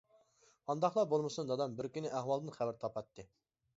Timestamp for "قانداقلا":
0.71-1.03